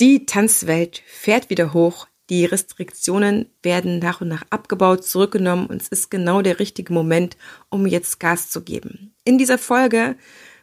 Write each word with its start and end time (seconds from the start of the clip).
Die 0.00 0.26
Tanzwelt 0.26 1.02
fährt 1.06 1.50
wieder 1.50 1.72
hoch. 1.72 2.06
Die 2.30 2.44
Restriktionen 2.44 3.46
werden 3.64 3.98
nach 3.98 4.20
und 4.20 4.28
nach 4.28 4.44
abgebaut, 4.48 5.04
zurückgenommen 5.04 5.66
und 5.66 5.82
es 5.82 5.88
ist 5.88 6.08
genau 6.08 6.40
der 6.40 6.60
richtige 6.60 6.92
Moment, 6.92 7.36
um 7.68 7.84
jetzt 7.84 8.20
Gas 8.20 8.48
zu 8.48 8.62
geben. 8.62 9.12
In 9.24 9.38
dieser 9.38 9.58
Folge 9.58 10.14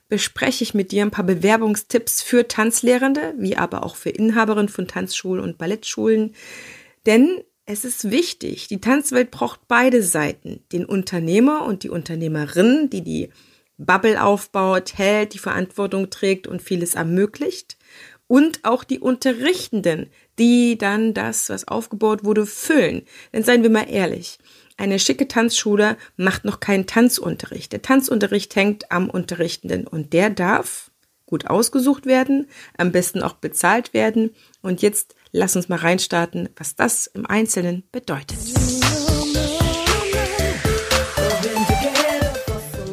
bespreche 0.07 0.63
ich 0.63 0.73
mit 0.73 0.93
dir 0.93 1.01
ein 1.01 1.11
paar 1.11 1.25
Bewerbungstipps 1.25 2.21
für 2.21 2.47
Tanzlehrende, 2.47 3.33
wie 3.37 3.57
aber 3.57 3.83
auch 3.83 3.97
für 3.97 4.11
Inhaberinnen 4.11 4.69
von 4.69 4.87
Tanzschulen 4.87 5.43
und 5.43 5.57
Ballettschulen. 5.57 6.33
Denn 7.05 7.41
es 7.65 7.83
ist 7.83 8.11
wichtig, 8.11 8.69
die 8.69 8.79
Tanzwelt 8.79 9.31
braucht 9.31 9.67
beide 9.67 10.01
Seiten, 10.01 10.63
den 10.71 10.85
Unternehmer 10.85 11.65
und 11.65 11.83
die 11.83 11.89
Unternehmerin, 11.89 12.89
die 12.89 13.01
die 13.01 13.29
Bubble 13.77 14.23
aufbaut, 14.23 14.97
hält, 14.97 15.33
die 15.33 15.39
Verantwortung 15.39 16.09
trägt 16.09 16.47
und 16.47 16.61
vieles 16.61 16.95
ermöglicht 16.95 17.74
und 18.27 18.63
auch 18.63 18.83
die 18.83 18.99
Unterrichtenden, 18.99 20.09
die 20.39 20.77
dann 20.77 21.13
das, 21.13 21.49
was 21.49 21.67
aufgebaut 21.67 22.23
wurde, 22.23 22.45
füllen. 22.45 23.03
Denn 23.33 23.43
seien 23.43 23.63
wir 23.63 23.69
mal 23.69 23.89
ehrlich, 23.89 24.39
eine 24.77 24.99
schicke 24.99 25.27
Tanzschule 25.27 25.97
macht 26.17 26.43
noch 26.43 26.59
keinen 26.59 26.85
Tanzunterricht. 26.85 27.71
Der 27.71 27.81
Tanzunterricht 27.81 28.55
hängt 28.55 28.91
am 28.91 29.09
Unterrichtenden 29.09 29.87
und 29.87 30.11
der 30.13 30.29
darf 30.29 30.91
gut 31.25 31.47
ausgesucht 31.47 32.05
werden, 32.05 32.47
am 32.77 32.91
besten 32.91 33.23
auch 33.23 33.33
bezahlt 33.33 33.93
werden. 33.93 34.31
Und 34.61 34.81
jetzt 34.81 35.15
lass 35.31 35.55
uns 35.55 35.69
mal 35.69 35.79
reinstarten, 35.79 36.49
was 36.57 36.75
das 36.75 37.07
im 37.07 37.25
Einzelnen 37.25 37.83
bedeutet. 37.91 38.37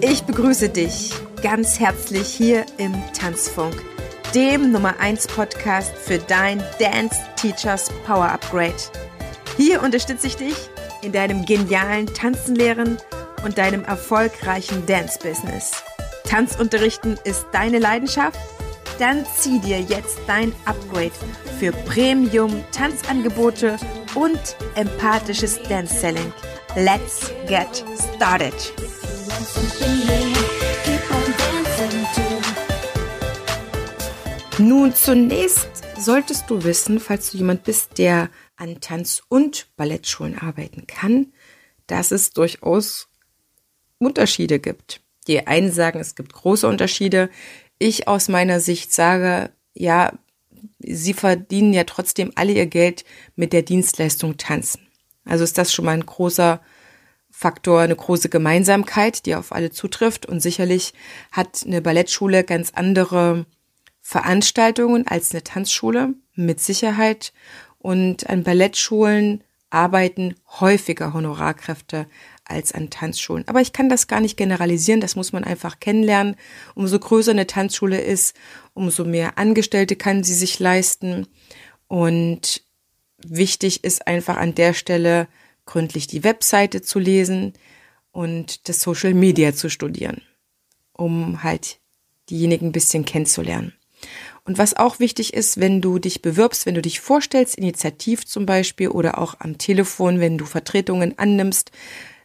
Ich 0.01 0.23
begrüße 0.23 0.69
dich 0.69 1.13
ganz 1.43 1.81
herzlich 1.81 2.29
hier 2.29 2.65
im 2.79 2.95
Tanzfunk 3.13 3.92
dem 4.35 4.73
Nummer 4.73 4.99
1 4.99 5.27
Podcast 5.27 5.93
für 5.97 6.19
dein 6.19 6.63
Dance 6.79 7.17
Teachers 7.37 7.91
Power 8.07 8.31
Upgrade. 8.31 8.75
Hier 9.59 9.83
unterstütze 9.83 10.27
ich 10.27 10.37
dich 10.37 10.57
in 11.03 11.13
deinem 11.13 11.45
genialen 11.45 12.07
Tanzenlehren 12.07 12.97
und 13.45 13.59
deinem 13.59 13.85
erfolgreichen 13.85 14.87
Dance-Business. 14.87 15.73
Tanzunterrichten 16.25 17.19
ist 17.25 17.45
deine 17.53 17.79
Leidenschaft? 17.79 18.39
Dann 18.99 19.27
zieh 19.37 19.59
dir 19.59 19.81
jetzt 19.81 20.19
dein 20.27 20.55
Upgrade 20.65 21.13
für 21.59 21.73
Premium-Tanzangebote 21.73 23.77
und 24.15 24.41
empathisches 24.77 25.63
Dance-Selling. 25.65 26.33
Let's 26.75 27.31
get 27.49 27.85
started! 28.17 28.55
Nun, 34.75 34.95
zunächst 34.95 35.69
solltest 35.99 36.49
du 36.49 36.65
wissen, 36.65 36.99
falls 36.99 37.31
du 37.31 37.37
jemand 37.37 37.63
bist, 37.63 37.99
der 37.99 38.31
an 38.57 38.81
Tanz- 38.81 39.23
und 39.29 39.67
Ballettschulen 39.77 40.39
arbeiten 40.39 40.87
kann, 40.87 41.35
dass 41.87 42.11
es 42.11 42.31
durchaus 42.31 43.11
Unterschiede 43.99 44.61
gibt. 44.61 45.03
Die 45.27 45.47
einen 45.47 45.71
sagen, 45.71 46.01
es 46.01 46.15
gibt 46.15 46.33
große 46.33 46.67
Unterschiede. 46.67 47.29
Ich 47.79 48.09
aus 48.09 48.29
meiner 48.29 48.61
Sicht 48.61 48.95
sage, 48.95 49.51
ja, 49.75 50.19
sie 50.79 51.13
verdienen 51.13 51.75
ja 51.75 51.85
trotzdem 51.85 52.33
alle 52.35 52.53
ihr 52.53 52.67
Geld 52.67 53.05
mit 53.37 53.53
der 53.53 53.61
Dienstleistung 53.61 54.39
Tanzen. 54.39 54.89
Also 55.27 55.45
ist 55.45 55.59
das 55.59 55.71
schon 55.75 55.85
mal 55.85 55.93
ein 55.93 56.07
großer 56.07 56.63
Faktor, 57.31 57.81
eine 57.81 57.97
große 57.97 58.31
Gemeinsamkeit, 58.31 59.27
die 59.27 59.35
auf 59.35 59.53
alle 59.53 59.71
zutrifft. 59.71 60.25
Und 60.25 60.41
sicherlich 60.41 60.95
hat 61.31 61.63
eine 61.67 61.83
Ballettschule 61.83 62.43
ganz 62.43 62.71
andere 62.75 63.45
Veranstaltungen 64.13 65.07
als 65.07 65.33
eine 65.33 65.43
Tanzschule, 65.43 66.13
mit 66.35 66.61
Sicherheit. 66.61 67.33
Und 67.79 68.29
an 68.29 68.45
Ballettschulen 68.45 69.43
arbeiten 69.71 70.35
häufiger 70.61 71.15
Honorarkräfte 71.15 72.07
als 72.45 72.73
an 72.73 72.91
Tanzschulen. 72.91 73.49
Aber 73.49 73.63
ich 73.63 73.73
kann 73.73 73.89
das 73.89 74.09
gar 74.09 74.21
nicht 74.21 74.37
generalisieren, 74.37 75.01
das 75.01 75.17
muss 75.17 75.33
man 75.33 75.45
einfach 75.45 75.81
kennenlernen. 75.81 76.37
Umso 76.75 76.99
größer 76.99 77.31
eine 77.31 77.47
Tanzschule 77.47 78.03
ist, 78.03 78.37
umso 78.75 79.07
mehr 79.07 79.39
Angestellte 79.39 79.97
kann 79.97 80.25
sie 80.25 80.35
sich 80.35 80.59
leisten. 80.59 81.27
Und 81.89 82.63
wichtig 83.25 83.83
ist 83.83 84.07
einfach 84.07 84.37
an 84.37 84.55
der 84.55 84.75
Stelle 84.75 85.27
gründlich 85.65 86.07
die 86.07 86.23
Webseite 86.23 86.83
zu 86.83 86.99
lesen 86.99 87.55
und 88.11 88.69
das 88.69 88.81
Social 88.81 89.15
Media 89.15 89.55
zu 89.55 89.71
studieren, 89.71 90.21
um 90.93 91.43
halt 91.43 91.79
diejenigen 92.29 92.67
ein 92.67 92.73
bisschen 92.73 93.07
kennenzulernen. 93.07 93.73
Und 94.45 94.59
was 94.59 94.75
auch 94.75 94.99
wichtig 94.99 95.35
ist, 95.35 95.61
wenn 95.61 95.81
du 95.81 95.99
dich 95.99 96.21
bewirbst, 96.21 96.67
wenn 96.67 96.75
du 96.75 96.83
dich 96.83 97.01
vorstellst, 97.01 97.55
initiativ 97.55 98.27
zum 98.27 98.45
Beispiel 98.45 98.89
oder 98.89 99.19
auch 99.19 99.37
am 99.39 99.57
Telefon, 99.57 100.19
wenn 100.19 100.37
du 100.37 100.45
Vertretungen 100.45 101.17
annimmst, 101.19 101.71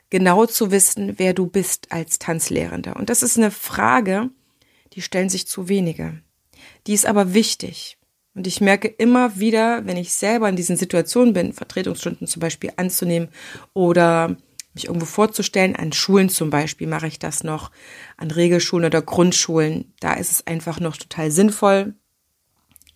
genau 0.09 0.45
zu 0.45 0.71
wissen, 0.71 1.19
wer 1.19 1.33
du 1.33 1.47
bist 1.47 1.91
als 1.91 2.17
Tanzlehrender. 2.17 2.95
Und 2.95 3.09
das 3.09 3.21
ist 3.21 3.37
eine 3.37 3.51
Frage, 3.51 4.29
die 4.93 5.01
stellen 5.01 5.29
sich 5.29 5.47
zu 5.47 5.69
wenige. 5.69 6.21
Die 6.87 6.93
ist 6.93 7.05
aber 7.05 7.33
wichtig. 7.33 7.97
Und 8.33 8.47
ich 8.47 8.61
merke 8.61 8.87
immer 8.87 9.39
wieder, 9.39 9.85
wenn 9.85 9.97
ich 9.97 10.13
selber 10.13 10.49
in 10.49 10.55
diesen 10.55 10.77
Situationen 10.77 11.33
bin, 11.33 11.53
Vertretungsstunden 11.53 12.27
zum 12.27 12.39
Beispiel 12.39 12.71
anzunehmen 12.77 13.29
oder 13.73 14.37
mich 14.73 14.85
irgendwo 14.85 15.05
vorzustellen. 15.05 15.75
An 15.75 15.91
Schulen 15.91 16.29
zum 16.29 16.49
Beispiel 16.49 16.87
mache 16.87 17.07
ich 17.07 17.19
das 17.19 17.43
noch, 17.43 17.71
an 18.15 18.31
Regelschulen 18.31 18.85
oder 18.85 19.01
Grundschulen. 19.01 19.93
Da 19.99 20.13
ist 20.13 20.31
es 20.31 20.47
einfach 20.47 20.79
noch 20.79 20.97
total 20.97 21.31
sinnvoll, 21.31 21.95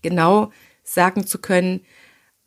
genau 0.02 0.52
sagen 0.84 1.26
zu 1.26 1.40
können, 1.40 1.82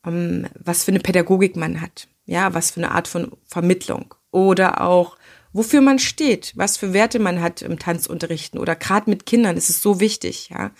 ähm, 0.05 0.47
was 0.59 0.83
für 0.83 0.91
eine 0.91 0.99
Pädagogik 0.99 1.55
man 1.55 1.81
hat, 1.81 2.07
ja, 2.25 2.53
was 2.53 2.71
für 2.71 2.81
eine 2.81 2.91
Art 2.91 3.07
von 3.07 3.31
Vermittlung 3.45 4.13
oder 4.31 4.81
auch 4.81 5.17
wofür 5.53 5.81
man 5.81 5.99
steht, 5.99 6.51
was 6.55 6.75
für 6.77 6.93
Werte 6.93 7.19
man 7.19 7.41
hat 7.41 7.61
im 7.61 7.79
Tanzunterrichten 7.79 8.59
oder 8.59 8.75
gerade 8.75 9.09
mit 9.09 9.25
Kindern 9.25 9.55
ist 9.57 9.69
es 9.69 9.81
so 9.81 9.99
wichtig, 9.99 10.49
ja, 10.49 10.71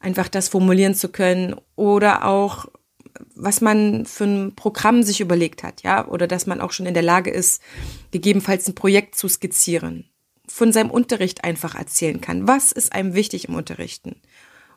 einfach 0.00 0.28
das 0.28 0.48
formulieren 0.48 0.94
zu 0.94 1.08
können 1.08 1.54
oder 1.76 2.24
auch 2.24 2.66
was 3.34 3.60
man 3.60 4.06
für 4.06 4.24
ein 4.24 4.54
Programm 4.54 5.02
sich 5.02 5.20
überlegt 5.20 5.62
hat, 5.62 5.82
ja, 5.82 6.06
oder 6.08 6.26
dass 6.26 6.46
man 6.46 6.60
auch 6.60 6.72
schon 6.72 6.86
in 6.86 6.94
der 6.94 7.02
Lage 7.02 7.30
ist, 7.30 7.62
gegebenenfalls 8.10 8.66
ein 8.68 8.74
Projekt 8.74 9.16
zu 9.16 9.28
skizzieren, 9.28 10.08
von 10.48 10.72
seinem 10.72 10.90
Unterricht 10.90 11.44
einfach 11.44 11.74
erzählen 11.74 12.20
kann. 12.20 12.48
Was 12.48 12.72
ist 12.72 12.92
einem 12.92 13.14
wichtig 13.14 13.48
im 13.48 13.54
Unterrichten? 13.54 14.16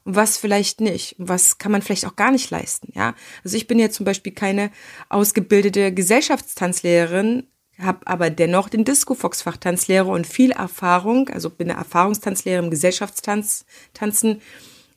Und 0.05 0.15
was 0.15 0.37
vielleicht 0.37 0.79
nicht? 0.79 1.19
Und 1.19 1.27
was 1.27 1.57
kann 1.57 1.71
man 1.71 1.81
vielleicht 1.81 2.05
auch 2.05 2.15
gar 2.15 2.31
nicht 2.31 2.49
leisten, 2.49 2.93
ja? 2.95 3.13
Also 3.43 3.57
ich 3.57 3.67
bin 3.67 3.79
ja 3.79 3.89
zum 3.89 4.05
Beispiel 4.05 4.33
keine 4.33 4.71
ausgebildete 5.09 5.93
Gesellschaftstanzlehrerin, 5.93 7.47
habe 7.77 8.07
aber 8.07 8.29
dennoch 8.29 8.69
den 8.69 8.85
Disco-Fox-Fachtanzlehrer 8.85 10.07
und 10.07 10.25
viel 10.25 10.51
Erfahrung, 10.51 11.27
also 11.29 11.49
bin 11.49 11.69
eine 11.69 11.79
Erfahrungstanzlehrerin 11.79 12.65
im 12.65 12.71
Gesellschaftstanzen, 12.71 14.41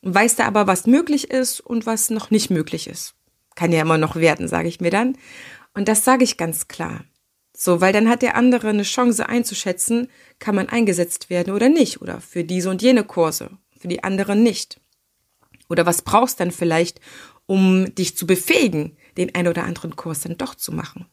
weiß 0.02 0.36
da 0.36 0.46
aber, 0.46 0.68
was 0.68 0.86
möglich 0.86 1.30
ist 1.30 1.60
und 1.60 1.86
was 1.86 2.10
noch 2.10 2.30
nicht 2.30 2.50
möglich 2.50 2.86
ist 2.86 3.16
kann 3.58 3.72
ja 3.72 3.82
immer 3.82 3.98
noch 3.98 4.14
werden, 4.14 4.46
sage 4.46 4.68
ich 4.68 4.80
mir 4.80 4.90
dann. 4.90 5.18
Und 5.74 5.88
das 5.88 6.04
sage 6.04 6.22
ich 6.22 6.36
ganz 6.36 6.68
klar. 6.68 7.04
So, 7.52 7.80
weil 7.80 7.92
dann 7.92 8.08
hat 8.08 8.22
der 8.22 8.36
andere 8.36 8.68
eine 8.68 8.84
Chance 8.84 9.28
einzuschätzen, 9.28 10.08
kann 10.38 10.54
man 10.54 10.68
eingesetzt 10.68 11.28
werden 11.28 11.52
oder 11.52 11.68
nicht, 11.68 12.00
oder 12.00 12.20
für 12.20 12.44
diese 12.44 12.70
und 12.70 12.82
jene 12.82 13.02
Kurse, 13.02 13.50
für 13.76 13.88
die 13.88 14.04
anderen 14.04 14.44
nicht. 14.44 14.80
Oder 15.68 15.86
was 15.86 16.02
brauchst 16.02 16.40
dann 16.40 16.50
vielleicht, 16.50 17.00
um 17.46 17.94
dich 17.94 18.16
zu 18.16 18.26
befähigen, 18.26 18.96
den 19.16 19.34
ein 19.34 19.48
oder 19.48 19.64
anderen 19.64 19.96
Kurs 19.96 20.20
dann 20.20 20.38
doch 20.38 20.54
zu 20.54 20.72
machen? 20.72 21.06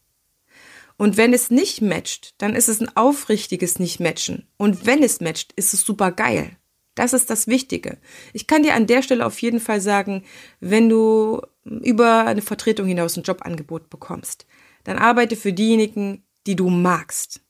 Und 0.97 1.17
wenn 1.17 1.33
es 1.33 1.49
nicht 1.49 1.81
matcht, 1.81 2.35
dann 2.37 2.55
ist 2.55 2.69
es 2.69 2.79
ein 2.79 2.95
aufrichtiges 2.95 3.79
Nicht-Matchen. 3.79 4.47
Und 4.57 4.85
wenn 4.85 5.03
es 5.03 5.19
matcht, 5.19 5.51
ist 5.53 5.73
es 5.73 5.81
super 5.81 6.11
geil. 6.11 6.57
Das 6.95 7.11
ist 7.11 7.29
das 7.29 7.47
Wichtige. 7.47 7.97
Ich 8.31 8.47
kann 8.47 8.63
dir 8.63 8.73
an 8.73 8.87
der 8.87 9.01
Stelle 9.01 9.25
auf 9.25 9.41
jeden 9.41 9.59
Fall 9.59 9.81
sagen, 9.81 10.23
wenn 10.61 10.87
du 10.87 11.41
über 11.65 12.25
eine 12.25 12.41
Vertretung 12.41 12.87
hinaus 12.87 13.17
ein 13.17 13.23
Jobangebot 13.23 13.89
bekommst, 13.89 14.45
dann 14.85 14.97
arbeite 14.97 15.35
für 15.35 15.51
diejenigen, 15.51 16.23
die 16.47 16.55
du 16.55 16.69
magst. 16.69 17.41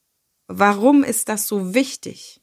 Warum 0.48 1.04
ist 1.04 1.28
das 1.28 1.46
so 1.46 1.74
wichtig? 1.74 2.40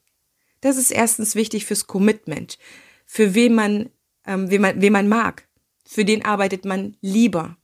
Das 0.62 0.78
ist 0.78 0.92
erstens 0.92 1.36
wichtig 1.36 1.66
fürs 1.66 1.88
Commitment, 1.88 2.58
für 3.06 3.34
wen 3.36 3.54
man, 3.54 3.90
ähm, 4.26 4.50
wen 4.50 4.62
man, 4.62 4.82
wen 4.82 4.94
man 4.94 5.08
mag. 5.08 5.48
Für 5.86 6.06
den 6.06 6.24
arbeitet 6.26 6.66
man 6.66 6.98
lieber. 7.02 7.58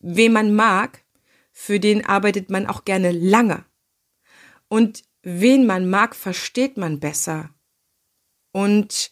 Wen 0.00 0.32
man 0.32 0.54
mag, 0.54 1.04
für 1.52 1.80
den 1.80 2.04
arbeitet 2.04 2.50
man 2.50 2.66
auch 2.66 2.84
gerne 2.84 3.12
lange. 3.12 3.64
Und 4.68 5.02
wen 5.22 5.66
man 5.66 5.88
mag, 5.88 6.14
versteht 6.14 6.76
man 6.76 7.00
besser 7.00 7.50
und 8.52 9.10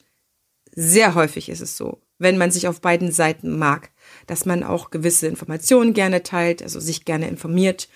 sehr 0.73 1.15
häufig 1.15 1.49
ist 1.49 1.61
es 1.61 1.77
so, 1.77 2.01
wenn 2.19 2.39
man 2.39 2.51
sich 2.51 2.69
auf 2.69 2.81
beiden 2.81 3.13
Seiten 3.13 3.59
mag, 3.59 3.91
dass 4.27 4.47
man 4.47 4.63
auch 4.63 4.91
gewisse 4.91 5.27
Informationen 5.27 5.95
gerne 5.95 6.23
teilt, 6.23 6.63
also 6.63 6.81
sich 6.81 7.05
gerne 7.05 7.29
informiert 7.29 7.89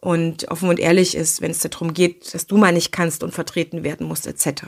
und 0.00 0.48
offen 0.48 0.68
und 0.68 0.78
ehrlich 0.78 1.14
ist, 1.14 1.40
wenn 1.40 1.50
es 1.50 1.60
darum 1.60 1.94
geht, 1.94 2.34
dass 2.34 2.46
du 2.46 2.56
mal 2.56 2.72
nicht 2.72 2.92
kannst 2.92 3.22
und 3.22 3.32
vertreten 3.32 3.84
werden 3.84 4.06
musst, 4.06 4.26
etc. 4.26 4.64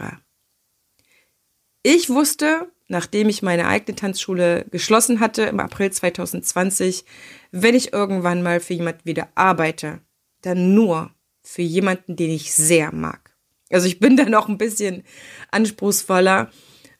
Ich 1.82 2.08
wusste 2.08 2.70
nachdem 2.88 3.28
ich 3.28 3.42
meine 3.42 3.68
eigene 3.68 3.94
Tanzschule 3.94 4.66
geschlossen 4.70 5.20
hatte 5.20 5.42
im 5.42 5.60
April 5.60 5.92
2020, 5.92 7.04
wenn 7.52 7.74
ich 7.74 7.92
irgendwann 7.92 8.42
mal 8.42 8.60
für 8.60 8.74
jemanden 8.74 9.04
wieder 9.04 9.28
arbeite, 9.34 10.00
dann 10.42 10.74
nur 10.74 11.10
für 11.42 11.62
jemanden, 11.62 12.16
den 12.16 12.30
ich 12.30 12.52
sehr 12.52 12.92
mag. 12.92 13.36
Also 13.70 13.86
ich 13.86 14.00
bin 14.00 14.16
da 14.18 14.24
noch 14.24 14.48
ein 14.48 14.58
bisschen 14.58 15.04
anspruchsvoller 15.50 16.50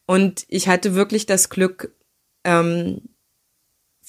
und 0.07 0.45
ich 0.49 0.69
hatte 0.69 0.95
wirklich 0.95 1.27
das 1.27 1.51
Glück, 1.51 1.95
ähm, 2.45 3.01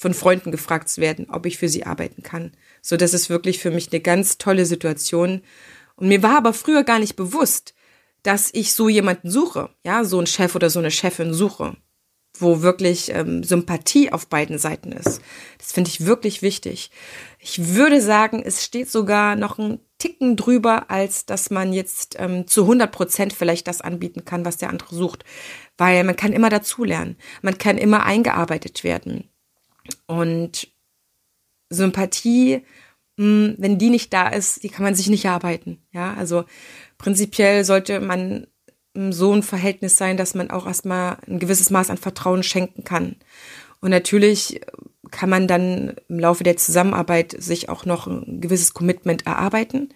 von 0.00 0.14
Freunden 0.14 0.50
gefragt 0.50 0.88
zu 0.88 1.02
werden, 1.02 1.28
ob 1.28 1.44
ich 1.44 1.58
für 1.58 1.68
sie 1.68 1.84
arbeiten 1.84 2.22
kann. 2.22 2.52
So, 2.80 2.96
das 2.96 3.12
ist 3.12 3.28
wirklich 3.28 3.58
für 3.58 3.70
mich 3.70 3.92
eine 3.92 4.00
ganz 4.00 4.38
tolle 4.38 4.64
Situation. 4.64 5.42
Und 5.96 6.08
mir 6.08 6.22
war 6.22 6.38
aber 6.38 6.54
früher 6.54 6.84
gar 6.84 6.98
nicht 6.98 7.16
bewusst, 7.16 7.74
dass 8.22 8.50
ich 8.52 8.74
so 8.74 8.88
jemanden 8.88 9.30
suche, 9.30 9.70
ja, 9.84 10.04
so 10.04 10.18
einen 10.18 10.26
Chef 10.26 10.54
oder 10.54 10.70
so 10.70 10.78
eine 10.78 10.90
Chefin 10.90 11.32
suche, 11.32 11.76
wo 12.38 12.62
wirklich 12.62 13.10
ähm, 13.14 13.42
Sympathie 13.42 14.12
auf 14.12 14.28
beiden 14.28 14.58
Seiten 14.58 14.92
ist. 14.92 15.20
Das 15.58 15.72
finde 15.72 15.90
ich 15.90 16.06
wirklich 16.06 16.42
wichtig. 16.42 16.90
Ich 17.38 17.74
würde 17.74 18.00
sagen, 18.00 18.42
es 18.44 18.64
steht 18.64 18.90
sogar 18.90 19.36
noch 19.36 19.58
ein 19.58 19.80
Ticken 19.98 20.36
drüber, 20.36 20.90
als 20.90 21.26
dass 21.26 21.50
man 21.50 21.72
jetzt 21.72 22.16
ähm, 22.18 22.46
zu 22.46 22.62
100 22.62 22.90
Prozent 22.90 23.32
vielleicht 23.32 23.66
das 23.66 23.82
anbieten 23.82 24.24
kann, 24.24 24.44
was 24.44 24.56
der 24.56 24.70
andere 24.70 24.94
sucht. 24.94 25.24
Weil 25.76 26.04
man 26.04 26.16
kann 26.16 26.32
immer 26.32 26.48
dazulernen. 26.48 27.16
Man 27.42 27.58
kann 27.58 27.76
immer 27.78 28.04
eingearbeitet 28.04 28.82
werden. 28.82 29.28
Und 30.06 30.68
Sympathie, 31.68 32.64
hm, 33.18 33.56
wenn 33.58 33.78
die 33.78 33.90
nicht 33.90 34.12
da 34.12 34.28
ist, 34.28 34.62
die 34.62 34.70
kann 34.70 34.84
man 34.84 34.94
sich 34.94 35.08
nicht 35.08 35.24
erarbeiten. 35.24 35.82
Ja, 35.92 36.14
also 36.14 36.44
prinzipiell 37.00 37.64
sollte 37.64 38.00
man 38.00 38.46
so 38.94 39.32
ein 39.32 39.42
Verhältnis 39.42 39.96
sein, 39.96 40.16
dass 40.16 40.34
man 40.34 40.50
auch 40.50 40.66
erstmal 40.66 41.18
ein 41.26 41.38
gewisses 41.38 41.70
Maß 41.70 41.90
an 41.90 41.96
Vertrauen 41.96 42.42
schenken 42.42 42.84
kann. 42.84 43.16
Und 43.80 43.90
natürlich 43.90 44.60
kann 45.10 45.30
man 45.30 45.48
dann 45.48 45.96
im 46.08 46.18
Laufe 46.18 46.44
der 46.44 46.56
Zusammenarbeit 46.56 47.34
sich 47.38 47.68
auch 47.68 47.84
noch 47.84 48.06
ein 48.06 48.40
gewisses 48.40 48.74
Commitment 48.74 49.26
erarbeiten. 49.26 49.88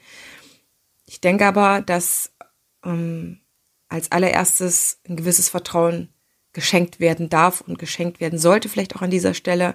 Ich 1.07 1.21
denke 1.21 1.47
aber, 1.47 1.83
dass 1.83 2.33
ähm, 2.85 3.41
als 3.89 4.11
allererstes 4.11 5.01
ein 5.09 5.17
gewisses 5.17 5.49
Vertrauen 5.49 6.09
geschenkt 6.53 7.01
werden 7.01 7.29
darf 7.29 7.61
und 7.61 7.79
geschenkt 7.79 8.21
werden 8.21 8.39
sollte, 8.39 8.69
vielleicht 8.69 8.97
auch 8.97 9.03
an 9.03 9.11
dieser 9.11 9.35
Stelle. 9.35 9.75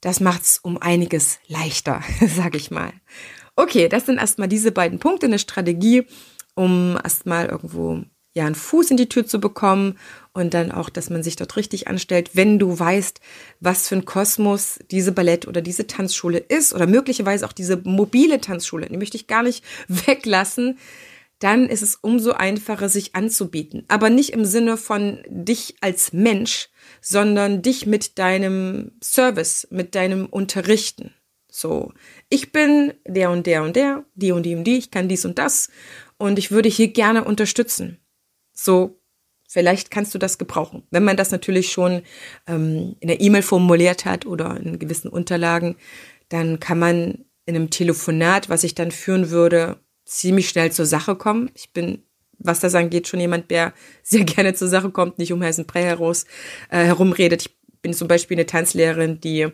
Das 0.00 0.20
macht's 0.20 0.58
um 0.58 0.76
einiges 0.78 1.38
leichter, 1.46 2.02
sage 2.20 2.58
ich 2.58 2.70
mal. 2.70 2.92
Okay, 3.56 3.88
das 3.88 4.06
sind 4.06 4.18
erstmal 4.18 4.48
diese 4.48 4.72
beiden 4.72 4.98
Punkte, 4.98 5.26
eine 5.26 5.38
Strategie, 5.38 6.06
um 6.54 6.98
erstmal 7.02 7.46
irgendwo 7.46 8.02
ja 8.34 8.46
einen 8.46 8.54
Fuß 8.54 8.90
in 8.90 8.96
die 8.96 9.08
Tür 9.08 9.26
zu 9.26 9.40
bekommen 9.40 9.98
und 10.32 10.54
dann 10.54 10.72
auch, 10.72 10.88
dass 10.88 11.10
man 11.10 11.22
sich 11.22 11.36
dort 11.36 11.56
richtig 11.56 11.88
anstellt, 11.88 12.30
wenn 12.32 12.58
du 12.58 12.78
weißt, 12.78 13.20
was 13.60 13.88
für 13.88 13.96
ein 13.96 14.04
Kosmos 14.06 14.78
diese 14.90 15.12
Ballett 15.12 15.46
oder 15.46 15.60
diese 15.60 15.86
Tanzschule 15.86 16.38
ist 16.38 16.72
oder 16.72 16.86
möglicherweise 16.86 17.46
auch 17.46 17.52
diese 17.52 17.76
mobile 17.84 18.40
Tanzschule, 18.40 18.86
die 18.86 18.96
möchte 18.96 19.18
ich 19.18 19.26
gar 19.26 19.42
nicht 19.42 19.64
weglassen, 19.88 20.78
dann 21.38 21.68
ist 21.68 21.82
es 21.82 21.96
umso 21.96 22.32
einfacher, 22.32 22.88
sich 22.88 23.16
anzubieten. 23.16 23.84
Aber 23.88 24.10
nicht 24.10 24.30
im 24.30 24.44
Sinne 24.44 24.76
von 24.76 25.18
dich 25.26 25.76
als 25.80 26.12
Mensch, 26.12 26.68
sondern 27.00 27.62
dich 27.62 27.84
mit 27.84 28.18
deinem 28.18 28.92
Service, 29.02 29.66
mit 29.70 29.96
deinem 29.96 30.26
Unterrichten. 30.26 31.12
So, 31.54 31.92
ich 32.30 32.50
bin 32.50 32.94
der 33.06 33.30
und 33.30 33.46
der 33.46 33.62
und 33.62 33.76
der, 33.76 34.06
die 34.14 34.32
und 34.32 34.44
die 34.44 34.54
und 34.54 34.64
die, 34.64 34.78
ich 34.78 34.90
kann 34.90 35.06
dies 35.06 35.26
und 35.26 35.38
das 35.38 35.68
und 36.16 36.38
ich 36.38 36.50
würde 36.50 36.70
hier 36.70 36.88
gerne 36.88 37.24
unterstützen. 37.24 37.98
So, 38.54 38.98
vielleicht 39.46 39.90
kannst 39.90 40.14
du 40.14 40.18
das 40.18 40.38
gebrauchen. 40.38 40.84
Wenn 40.90 41.04
man 41.04 41.18
das 41.18 41.30
natürlich 41.30 41.70
schon 41.70 42.04
ähm, 42.46 42.96
in 43.00 43.08
der 43.08 43.20
E-Mail 43.20 43.42
formuliert 43.42 44.06
hat 44.06 44.24
oder 44.24 44.56
in 44.56 44.78
gewissen 44.78 45.10
Unterlagen, 45.10 45.76
dann 46.30 46.58
kann 46.58 46.78
man 46.78 47.26
in 47.44 47.54
einem 47.54 47.68
Telefonat, 47.68 48.48
was 48.48 48.64
ich 48.64 48.74
dann 48.74 48.90
führen 48.90 49.28
würde, 49.28 49.78
ziemlich 50.06 50.48
schnell 50.48 50.72
zur 50.72 50.86
Sache 50.86 51.16
kommen. 51.16 51.50
Ich 51.52 51.74
bin, 51.74 52.02
was 52.38 52.60
das 52.60 52.74
angeht, 52.74 53.08
schon 53.08 53.20
jemand, 53.20 53.50
der 53.50 53.74
sehr 54.02 54.24
gerne 54.24 54.54
zur 54.54 54.68
Sache 54.68 54.90
kommt, 54.90 55.18
nicht 55.18 55.34
um 55.34 55.42
heißen 55.42 55.66
Brei 55.66 55.82
heraus 55.82 56.24
äh, 56.70 56.84
herumredet. 56.84 57.42
Ich 57.42 57.80
bin 57.82 57.92
zum 57.92 58.08
Beispiel 58.08 58.36
eine 58.36 58.46
Tanzlehrerin, 58.46 59.20
die 59.20 59.52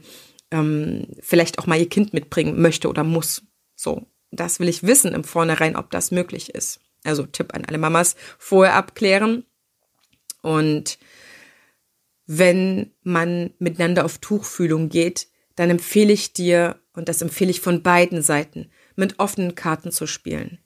ähm, 0.50 1.06
vielleicht 1.20 1.58
auch 1.58 1.66
mal 1.66 1.78
ihr 1.78 1.88
Kind 1.88 2.12
mitbringen 2.12 2.60
möchte 2.60 2.88
oder 2.88 3.04
muss. 3.04 3.42
So, 3.74 4.06
das 4.30 4.60
will 4.60 4.68
ich 4.68 4.82
wissen 4.82 5.14
im 5.14 5.24
Vornherein, 5.24 5.76
ob 5.76 5.90
das 5.90 6.10
möglich 6.10 6.54
ist. 6.54 6.80
Also 7.04 7.26
Tipp 7.26 7.54
an 7.54 7.64
alle 7.64 7.78
Mamas, 7.78 8.16
vorher 8.38 8.74
abklären. 8.74 9.44
Und 10.42 10.98
wenn 12.26 12.92
man 13.02 13.50
miteinander 13.58 14.04
auf 14.04 14.18
Tuchfühlung 14.18 14.88
geht, 14.88 15.28
dann 15.56 15.70
empfehle 15.70 16.12
ich 16.12 16.32
dir, 16.32 16.76
und 16.92 17.08
das 17.08 17.22
empfehle 17.22 17.50
ich 17.50 17.60
von 17.60 17.82
beiden 17.82 18.22
Seiten, 18.22 18.70
mit 18.96 19.18
offenen 19.18 19.54
Karten 19.54 19.90
zu 19.90 20.06
spielen 20.06 20.58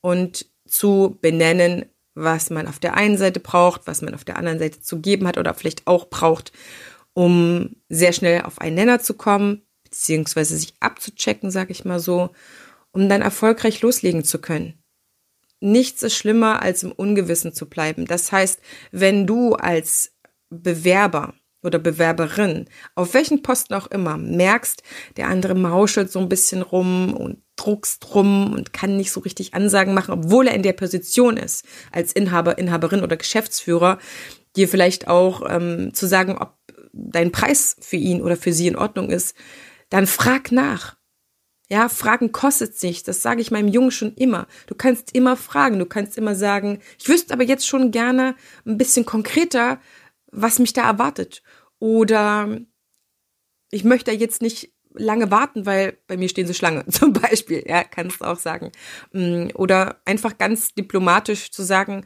und 0.00 0.46
zu 0.66 1.18
benennen, 1.20 1.86
was 2.14 2.50
man 2.50 2.66
auf 2.66 2.78
der 2.78 2.94
einen 2.94 3.16
Seite 3.16 3.40
braucht, 3.40 3.82
was 3.86 4.02
man 4.02 4.14
auf 4.14 4.24
der 4.24 4.36
anderen 4.36 4.58
Seite 4.58 4.80
zu 4.80 5.00
geben 5.00 5.26
hat 5.26 5.38
oder 5.38 5.54
vielleicht 5.54 5.86
auch 5.86 6.08
braucht, 6.08 6.52
um 7.14 7.76
sehr 7.88 8.12
schnell 8.12 8.42
auf 8.42 8.60
einen 8.60 8.76
Nenner 8.76 9.00
zu 9.00 9.14
kommen, 9.14 9.62
beziehungsweise 9.84 10.56
sich 10.56 10.74
abzuchecken, 10.80 11.50
sag 11.50 11.70
ich 11.70 11.84
mal 11.84 12.00
so, 12.00 12.30
um 12.92 13.08
dann 13.08 13.22
erfolgreich 13.22 13.82
loslegen 13.82 14.24
zu 14.24 14.40
können. 14.40 14.74
Nichts 15.60 16.02
ist 16.02 16.14
schlimmer, 16.14 16.62
als 16.62 16.82
im 16.82 16.92
Ungewissen 16.92 17.52
zu 17.52 17.68
bleiben. 17.68 18.06
Das 18.06 18.32
heißt, 18.32 18.60
wenn 18.92 19.26
du 19.26 19.54
als 19.54 20.12
Bewerber 20.48 21.34
oder 21.62 21.78
Bewerberin, 21.78 22.66
auf 22.94 23.12
welchen 23.12 23.42
Posten 23.42 23.74
auch 23.74 23.86
immer, 23.88 24.16
merkst, 24.16 24.82
der 25.18 25.28
andere 25.28 25.54
mauschelt 25.54 26.10
so 26.10 26.18
ein 26.18 26.30
bisschen 26.30 26.62
rum 26.62 27.12
und 27.12 27.42
druckst 27.56 28.14
rum 28.14 28.54
und 28.54 28.72
kann 28.72 28.96
nicht 28.96 29.12
so 29.12 29.20
richtig 29.20 29.52
Ansagen 29.52 29.92
machen, 29.92 30.12
obwohl 30.12 30.48
er 30.48 30.54
in 30.54 30.62
der 30.62 30.72
Position 30.72 31.36
ist, 31.36 31.66
als 31.92 32.12
Inhaber, 32.12 32.56
Inhaberin 32.56 33.02
oder 33.02 33.18
Geschäftsführer, 33.18 33.98
dir 34.56 34.68
vielleicht 34.68 35.08
auch 35.08 35.42
ähm, 35.48 35.92
zu 35.92 36.06
sagen, 36.06 36.38
ob 36.38 36.54
dein 37.08 37.32
Preis 37.32 37.76
für 37.80 37.96
ihn 37.96 38.22
oder 38.22 38.36
für 38.36 38.52
sie 38.52 38.66
in 38.66 38.76
Ordnung 38.76 39.10
ist, 39.10 39.36
dann 39.88 40.06
frag 40.06 40.52
nach. 40.52 40.96
Ja, 41.68 41.88
Fragen 41.88 42.32
kostet 42.32 42.76
sich. 42.76 43.04
Das 43.04 43.22
sage 43.22 43.40
ich 43.40 43.52
meinem 43.52 43.68
Jungen 43.68 43.92
schon 43.92 44.14
immer. 44.14 44.48
Du 44.66 44.74
kannst 44.74 45.14
immer 45.14 45.36
fragen. 45.36 45.78
Du 45.78 45.86
kannst 45.86 46.18
immer 46.18 46.34
sagen, 46.34 46.80
ich 46.98 47.08
wüsste 47.08 47.32
aber 47.32 47.44
jetzt 47.44 47.66
schon 47.66 47.92
gerne 47.92 48.34
ein 48.66 48.76
bisschen 48.76 49.06
konkreter, 49.06 49.80
was 50.32 50.58
mich 50.58 50.72
da 50.72 50.82
erwartet. 50.82 51.42
Oder 51.78 52.60
ich 53.70 53.84
möchte 53.84 54.10
jetzt 54.10 54.42
nicht 54.42 54.72
lange 54.94 55.30
warten, 55.30 55.64
weil 55.64 55.96
bei 56.08 56.16
mir 56.16 56.28
stehen 56.28 56.48
sie 56.48 56.54
Schlange, 56.54 56.84
zum 56.90 57.12
Beispiel. 57.12 57.62
Ja, 57.66 57.84
kannst 57.84 58.20
du 58.20 58.24
auch 58.24 58.38
sagen. 58.38 58.72
Mm, 59.12 59.48
oder 59.54 60.00
einfach 60.04 60.38
ganz 60.38 60.74
diplomatisch 60.74 61.52
zu 61.52 61.62
sagen, 61.62 62.04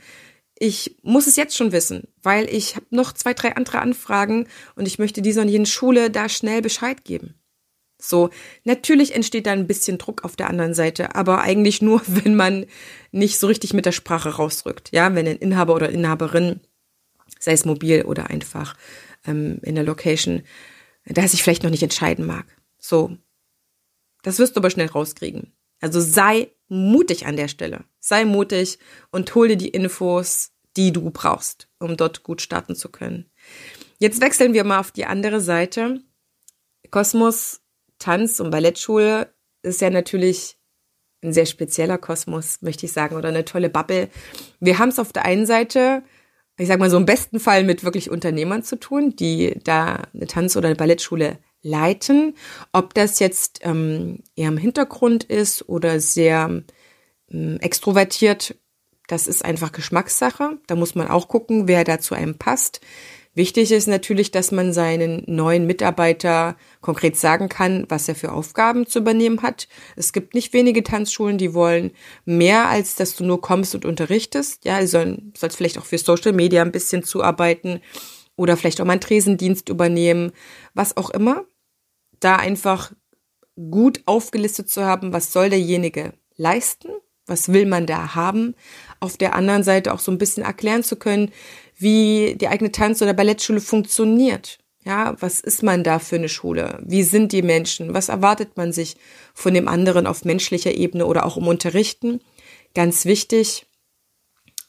ich 0.65 0.97
muss 1.03 1.27
es 1.27 1.37
jetzt 1.37 1.55
schon 1.55 1.73
wissen, 1.73 2.09
weil 2.23 2.49
ich 2.49 2.75
habe 2.75 2.87
noch 2.89 3.13
zwei, 3.13 3.35
drei 3.35 3.55
andere 3.55 3.81
Anfragen 3.81 4.49
und 4.77 4.87
ich 4.87 4.99
möchte 4.99 5.21
dieser 5.21 5.43
und 5.43 5.51
jenen 5.51 5.67
Schule 5.67 6.11
da 6.11 6.31
schnell 6.31 6.63
Bescheid 6.63 7.05
geben. 7.05 7.35
So, 8.01 8.31
natürlich 8.65 9.15
entsteht 9.15 9.45
da 9.45 9.53
ein 9.53 9.67
bisschen 9.67 9.99
Druck 9.99 10.25
auf 10.25 10.37
der 10.37 10.49
anderen 10.49 10.73
Seite, 10.73 11.15
aber 11.17 11.43
eigentlich 11.43 11.83
nur, 11.83 12.01
wenn 12.07 12.35
man 12.35 12.65
nicht 13.13 13.39
so 13.39 13.47
richtig 13.47 13.75
mit 13.75 13.85
der 13.85 13.93
Sprache 13.93 14.31
rausrückt. 14.31 14.89
Ja, 14.91 15.15
wenn 15.15 15.29
ein 15.29 15.37
Inhaber 15.37 15.75
oder 15.75 15.91
Inhaberin, 15.91 16.61
sei 17.39 17.53
es 17.53 17.67
mobil 17.67 18.03
oder 18.03 18.31
einfach 18.31 18.75
ähm, 19.27 19.59
in 19.63 19.75
der 19.75 19.85
Location, 19.85 20.45
da 21.05 21.29
sich 21.29 21.43
vielleicht 21.43 21.63
noch 21.63 21.71
nicht 21.71 21.83
entscheiden 21.83 22.25
mag. 22.25 22.47
So. 22.79 23.19
Das 24.23 24.39
wirst 24.39 24.57
du 24.57 24.61
aber 24.61 24.71
schnell 24.71 24.89
rauskriegen. 24.89 25.53
Also 25.83 26.01
sei 26.01 26.49
mutig 26.69 27.27
an 27.27 27.37
der 27.37 27.49
Stelle. 27.49 27.85
Sei 28.01 28.25
mutig 28.25 28.79
und 29.11 29.35
hol 29.35 29.49
dir 29.49 29.59
die 29.59 29.69
Infos, 29.69 30.54
die 30.77 30.93
du 30.93 31.11
brauchst, 31.11 31.69
um 31.79 31.97
dort 31.97 32.23
gut 32.23 32.43
starten 32.43 32.75
zu 32.75 32.89
können. 32.89 33.31
Jetzt 33.99 34.21
wechseln 34.21 34.53
wir 34.55 34.65
mal 34.65 34.81
auf 34.81 34.91
die 34.91 35.07
andere 35.07 35.41
Seite. 35.41 36.01
Kosmos, 36.91 37.61
Tanz 37.99 38.41
und 38.41 38.51
Ballettschule 38.51 39.33
ist 39.63 39.81
ja 39.81 39.91
natürlich 39.91 40.59
ein 41.23 41.33
sehr 41.33 41.47
spezieller 41.47 41.99
Kosmos, 41.99 42.61
möchte 42.61 42.87
ich 42.87 42.93
sagen, 42.93 43.17
oder 43.17 43.29
eine 43.31 43.45
tolle 43.45 43.71
Bubble. 43.71 44.11
Wir 44.61 44.79
haben 44.79 44.91
es 44.91 44.99
auf 44.99 45.13
der 45.13 45.25
einen 45.25 45.47
Seite, 45.47 46.03
ich 46.59 46.69
sag 46.69 46.79
mal 46.79 46.91
so 46.91 46.97
im 46.97 47.07
besten 47.07 47.41
Fall 47.41 47.65
mit 47.65 47.83
wirklich 47.83 48.11
Unternehmern 48.11 48.63
zu 48.63 48.79
tun, 48.79 49.17
die 49.17 49.59
da 49.65 50.03
eine 50.13 50.27
Tanz- 50.27 50.57
oder 50.57 50.69
eine 50.69 50.77
Ballettschule 50.77 51.39
leiten. 51.63 52.37
Ob 52.73 52.95
das 52.95 53.19
jetzt 53.19 53.61
ähm, 53.63 54.19
eher 54.37 54.49
im 54.49 54.59
Hintergrund 54.59 55.25
ist 55.25 55.69
oder 55.69 55.99
sehr 55.99 56.63
ähm, 57.31 57.59
extrovertiert, 57.61 58.57
das 59.15 59.29
ist 59.29 59.45
einfach 59.45 59.73
Geschmackssache. 59.73 60.59
Da 60.67 60.75
muss 60.75 60.95
man 60.95 61.09
auch 61.09 61.29
gucken, 61.29 61.69
wer 61.69 61.85
da 61.85 62.01
zu 62.01 62.15
einem 62.15 62.37
passt. 62.37 62.81
Wichtig 63.37 63.73
ist 63.73 63.89
natürlich, 63.89 64.31
dass 64.31 64.53
man 64.53 64.73
seinen 64.73 65.25
neuen 65.27 65.67
Mitarbeiter 65.67 66.57
konkret 66.81 67.17
sagen 67.17 67.49
kann, 67.49 67.85
was 67.89 68.09
er 68.09 68.15
für 68.15 68.33
Aufgaben 68.33 68.87
zu 68.87 69.01
übernehmen 69.01 69.43
hat. 69.43 69.69
Es 69.97 70.13
gibt 70.13 70.35
nicht 70.35 70.53
wenige 70.53 70.85
Tanzschulen, 70.85 71.39
die 71.39 71.55
wollen 71.55 71.91
mehr, 72.25 72.69
als 72.69 72.95
dass 72.95 73.17
du 73.17 73.25
nur 73.25 73.41
kommst 73.41 73.75
und 73.75 73.85
unterrichtest. 73.85 74.65
Ja, 74.65 74.79
du 74.79 74.87
sollen, 74.87 75.33
sollst 75.37 75.57
vielleicht 75.57 75.79
auch 75.79 75.85
für 75.85 75.99
Social 75.99 76.33
Media 76.33 76.63
ein 76.63 76.73
bisschen 76.73 77.03
zuarbeiten 77.03 77.81
oder 78.37 78.57
vielleicht 78.57 78.81
auch 78.81 78.85
mal 78.85 78.93
einen 78.93 79.01
Tresendienst 79.01 79.69
übernehmen, 79.69 80.33
was 80.75 80.97
auch 80.97 81.11
immer. 81.11 81.45
Da 82.21 82.37
einfach 82.37 82.93
gut 83.57 84.03
aufgelistet 84.07 84.71
zu 84.71 84.85
haben, 84.85 85.13
was 85.13 85.33
soll 85.33 85.51
derjenige 85.51 86.15
leisten, 86.37 86.89
was 87.27 87.53
will 87.53 87.67
man 87.67 87.87
da 87.87 88.15
haben. 88.15 88.55
Auf 89.01 89.17
der 89.17 89.35
anderen 89.35 89.63
Seite 89.63 89.93
auch 89.93 89.99
so 89.99 90.11
ein 90.13 90.19
bisschen 90.19 90.43
erklären 90.43 90.83
zu 90.83 90.97
können, 90.97 91.33
wie 91.77 92.37
die 92.37 92.49
eigene 92.49 92.73
Tanz- 92.73 93.03
oder 93.03 93.15
Ballettschule 93.15 93.61
funktioniert. 93.61 94.59
Ja, 94.85 95.17
was 95.21 95.41
ist 95.41 95.63
man 95.63 95.83
da 95.83 95.99
für 95.99 96.17
eine 96.17 96.29
Schule? 96.29 96.79
Wie 96.85 97.03
sind 97.03 97.33
die 97.33 97.43
Menschen? 97.43 97.95
Was 97.95 98.11
erwartet 98.11 98.57
man 98.57 98.73
sich 98.73 98.97
von 99.33 99.55
dem 99.55 99.67
anderen 99.67 100.07
auf 100.07 100.27
menschlicher 100.27 100.75
Ebene 100.75 101.07
oder 101.07 101.25
auch 101.25 101.39
im 101.39 101.47
Unterrichten? 101.47 102.21
Ganz 102.75 103.07
wichtig. 103.07 103.67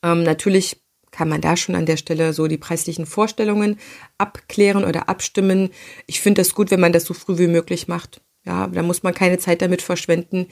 Ähm, 0.03 0.23
natürlich 0.23 0.81
kann 1.11 1.29
man 1.29 1.41
da 1.41 1.57
schon 1.57 1.75
an 1.75 1.85
der 1.85 1.97
Stelle 1.97 2.33
so 2.33 2.47
die 2.47 2.57
preislichen 2.57 3.05
Vorstellungen 3.05 3.79
abklären 4.17 4.85
oder 4.85 5.09
abstimmen. 5.09 5.69
Ich 6.07 6.21
finde 6.21 6.41
das 6.41 6.53
gut, 6.55 6.71
wenn 6.71 6.79
man 6.79 6.93
das 6.93 7.05
so 7.05 7.13
früh 7.13 7.37
wie 7.37 7.47
möglich 7.47 7.87
macht. 7.87 8.21
Ja, 8.45 8.67
da 8.67 8.83
muss 8.83 9.01
man 9.01 9.13
keine 9.13 9.39
Zeit 9.39 9.61
damit 9.61 9.81
verschwenden, 9.81 10.47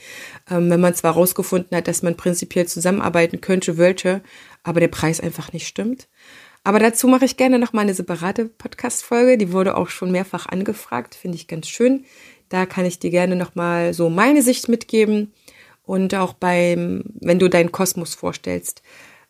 ähm, 0.50 0.68
wenn 0.68 0.80
man 0.80 0.94
zwar 0.94 1.14
herausgefunden 1.14 1.76
hat, 1.76 1.86
dass 1.86 2.02
man 2.02 2.16
prinzipiell 2.16 2.66
zusammenarbeiten 2.66 3.40
könnte, 3.40 3.78
wollte, 3.78 4.22
aber 4.64 4.80
der 4.80 4.88
Preis 4.88 5.20
einfach 5.20 5.52
nicht 5.52 5.68
stimmt. 5.68 6.08
Aber 6.64 6.78
dazu 6.78 7.06
mache 7.06 7.26
ich 7.26 7.36
gerne 7.36 7.58
noch 7.58 7.74
mal 7.74 7.82
eine 7.82 7.94
separate 7.94 8.46
Podcast-Folge. 8.46 9.36
Die 9.36 9.52
wurde 9.52 9.76
auch 9.76 9.90
schon 9.90 10.10
mehrfach 10.10 10.46
angefragt. 10.46 11.14
Finde 11.14 11.36
ich 11.36 11.46
ganz 11.46 11.68
schön. 11.68 12.06
Da 12.48 12.64
kann 12.64 12.86
ich 12.86 12.98
dir 12.98 13.10
gerne 13.10 13.36
noch 13.36 13.54
mal 13.54 13.92
so 13.92 14.08
meine 14.08 14.42
Sicht 14.42 14.68
mitgeben. 14.68 15.34
Und 15.82 16.14
auch 16.14 16.32
beim, 16.32 17.04
wenn 17.20 17.38
du 17.38 17.48
deinen 17.48 17.70
Kosmos 17.70 18.14
vorstellst, 18.14 18.82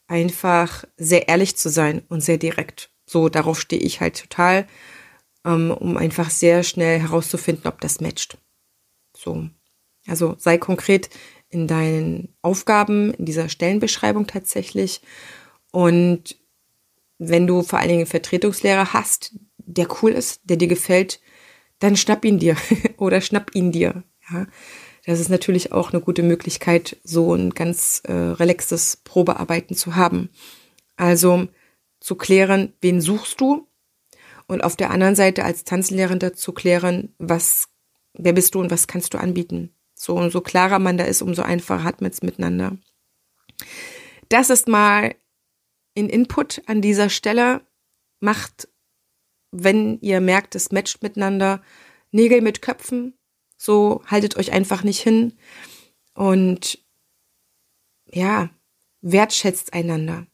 einfach 0.07 0.85
sehr 0.97 1.29
ehrlich 1.29 1.57
zu 1.57 1.69
sein 1.69 2.03
und 2.09 2.21
sehr 2.21 2.39
direkt. 2.39 2.91
So, 3.05 3.29
darauf 3.29 3.61
stehe 3.61 3.83
ich 3.83 4.01
halt 4.01 4.21
total, 4.21 4.69
ähm, 5.45 5.73
um 5.73 5.97
einfach 5.97 6.31
sehr 6.31 6.63
schnell 6.63 7.01
herauszufinden, 7.01 7.67
ob 7.67 7.81
das 7.81 8.01
matcht. 8.01 8.39
So. 9.25 9.49
Also 10.07 10.37
sei 10.39 10.59
konkret 10.59 11.09
in 11.49 11.67
deinen 11.67 12.35
Aufgaben, 12.43 13.15
in 13.15 13.25
dieser 13.25 13.49
Stellenbeschreibung 13.49 14.27
tatsächlich 14.27 15.01
und 15.73 16.37
wenn 17.19 17.47
du 17.47 17.63
vor 17.63 17.79
allen 17.79 17.89
Dingen 17.89 18.07
Vertretungslehrer 18.07 18.93
hast, 18.93 19.35
der 19.59 19.89
cool 20.03 20.13
ist, 20.13 20.41
der 20.45 20.57
dir 20.57 20.69
gefällt, 20.69 21.21
dann 21.79 21.97
schnapp 21.97 22.25
ihn 22.25 22.39
dir 22.39 22.57
oder 22.97 23.21
schnapp 23.21 23.55
ihn 23.55 23.73
dir. 23.73 24.05
Ja, 24.31 24.47
das 25.07 25.21
ist 25.21 25.29
natürlich 25.29 25.73
auch 25.73 25.93
eine 25.93 26.01
gute 26.01 26.23
Möglichkeit, 26.23 26.97
so 27.05 27.35
ein 27.35 27.51
ganz 27.51 28.03
äh, 28.05 28.13
relaxtes 28.13 28.99
Probearbeiten 29.05 29.77
zu 29.77 29.97
haben. 29.97 30.31
Also 30.97 31.49
zu 32.01 32.15
klären, 32.15 32.73
wen 32.81 33.01
suchst 33.01 33.41
du? 33.41 33.67
Und 34.47 34.63
auf 34.63 34.77
der 34.77 34.91
anderen 34.91 35.15
Seite 35.15 35.45
als 35.45 35.65
Tanzlehrender 35.65 36.35
zu 36.35 36.53
klären, 36.53 37.15
was, 37.19 37.69
wer 38.15 38.33
bist 38.33 38.55
du 38.55 38.61
und 38.61 38.71
was 38.71 38.87
kannst 38.87 39.15
du 39.15 39.19
anbieten? 39.19 39.75
So, 39.95 40.17
umso 40.17 40.41
klarer 40.41 40.79
man 40.79 40.97
da 40.97 41.05
ist, 41.05 41.23
umso 41.23 41.43
einfacher 41.43 41.85
hat 41.85 42.01
man 42.01 42.11
es 42.11 42.23
miteinander. 42.23 42.77
Das 44.29 44.51
ist 44.51 44.69
mal 44.69 45.15
in 45.95 46.09
Input 46.09 46.63
an 46.67 46.83
dieser 46.83 47.11
Stelle. 47.11 47.63
Macht, 48.21 48.69
wenn 49.51 50.01
ihr 50.01 50.21
merkt, 50.21 50.55
es 50.55 50.73
matcht 50.73 51.03
miteinander, 51.03 51.63
Nägel 52.11 52.41
mit 52.41 52.63
Köpfen. 52.63 53.15
So 53.57 54.03
haltet 54.07 54.37
euch 54.37 54.53
einfach 54.53 54.83
nicht 54.83 55.01
hin. 55.01 55.37
Und 56.15 56.79
ja, 58.07 58.51
wertschätzt 59.01 59.73
einander. 59.73 60.27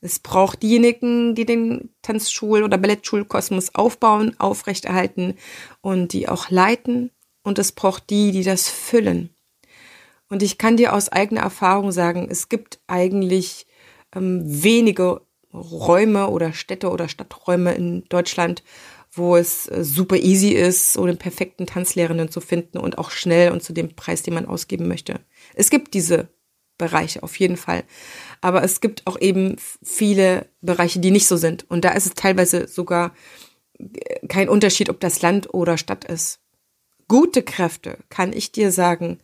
Es 0.00 0.18
braucht 0.18 0.62
diejenigen, 0.62 1.34
die 1.34 1.44
den 1.44 1.90
Tanzschul- 2.02 2.64
oder 2.64 2.78
Ballettschulkosmos 2.78 3.74
aufbauen, 3.74 4.38
aufrechterhalten 4.38 5.34
und 5.82 6.12
die 6.12 6.28
auch 6.28 6.50
leiten. 6.50 7.10
Und 7.42 7.58
es 7.58 7.72
braucht 7.72 8.10
die, 8.10 8.32
die 8.32 8.42
das 8.42 8.68
füllen. 8.68 9.30
Und 10.28 10.42
ich 10.42 10.58
kann 10.58 10.76
dir 10.76 10.94
aus 10.94 11.08
eigener 11.08 11.40
Erfahrung 11.40 11.92
sagen, 11.92 12.28
es 12.30 12.48
gibt 12.48 12.80
eigentlich 12.86 13.66
ähm, 14.14 14.42
wenige 14.44 15.22
Räume 15.52 16.28
oder 16.28 16.52
Städte 16.52 16.90
oder 16.90 17.08
Stadträume 17.08 17.74
in 17.74 18.04
Deutschland, 18.08 18.62
wo 19.12 19.36
es 19.36 19.66
äh, 19.66 19.82
super 19.82 20.16
easy 20.16 20.50
ist, 20.50 20.92
so 20.92 21.04
den 21.06 21.18
perfekten 21.18 21.66
Tanzlehrenden 21.66 22.30
zu 22.30 22.40
finden 22.40 22.78
und 22.78 22.98
auch 22.98 23.10
schnell 23.10 23.50
und 23.50 23.62
zu 23.62 23.72
dem 23.72 23.96
Preis, 23.96 24.22
den 24.22 24.34
man 24.34 24.46
ausgeben 24.46 24.86
möchte. 24.86 25.20
Es 25.54 25.70
gibt 25.70 25.94
diese 25.94 26.28
Bereiche 26.80 27.22
auf 27.22 27.38
jeden 27.38 27.56
Fall. 27.56 27.84
Aber 28.40 28.62
es 28.62 28.80
gibt 28.80 29.06
auch 29.06 29.20
eben 29.20 29.56
viele 29.82 30.46
Bereiche, 30.62 30.98
die 30.98 31.10
nicht 31.10 31.26
so 31.28 31.36
sind. 31.36 31.68
Und 31.68 31.84
da 31.84 31.90
ist 31.90 32.06
es 32.06 32.14
teilweise 32.14 32.68
sogar 32.68 33.12
äh, 33.78 34.26
kein 34.28 34.48
Unterschied, 34.48 34.88
ob 34.88 34.98
das 35.00 35.20
Land 35.22 35.52
oder 35.52 35.76
Stadt 35.76 36.04
ist. 36.04 36.39
Gute 37.10 37.42
Kräfte, 37.42 37.98
kann 38.08 38.32
ich 38.32 38.52
dir 38.52 38.70
sagen, 38.70 39.18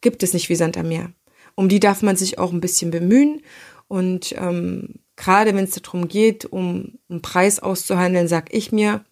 gibt 0.00 0.22
es 0.22 0.32
nicht 0.32 0.48
wie 0.48 0.54
Sand 0.54 0.76
am 0.76 0.86
Meer. 0.86 1.12
Um 1.56 1.68
die 1.68 1.80
darf 1.80 2.00
man 2.00 2.14
sich 2.14 2.38
auch 2.38 2.52
ein 2.52 2.60
bisschen 2.60 2.92
bemühen 2.92 3.42
und 3.88 4.32
ähm, 4.38 5.00
gerade 5.16 5.52
wenn 5.52 5.64
es 5.64 5.72
darum 5.72 6.06
geht, 6.06 6.44
um 6.44 7.00
einen 7.08 7.20
Preis 7.20 7.58
auszuhandeln, 7.58 8.28
sag 8.28 8.54
ich 8.54 8.70
mir 8.70 9.04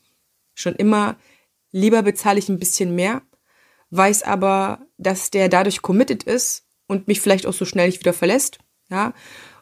schon 0.55 0.77
immer, 0.77 1.17
lieber 1.73 2.05
bezahle 2.05 2.39
ich 2.39 2.49
ein 2.49 2.61
bisschen 2.61 2.95
mehr, 2.95 3.23
weiß 3.91 4.23
aber, 4.23 4.87
dass 4.97 5.33
der 5.33 5.49
dadurch 5.49 5.83
committed 5.83 6.23
ist 6.23 6.69
und 6.87 7.09
mich 7.09 7.21
vielleicht 7.21 7.47
auch 7.47 7.53
so 7.53 7.65
schnell 7.65 7.89
nicht 7.89 7.99
wieder 7.99 8.13
verlässt, 8.13 8.61
ja. 8.91 9.13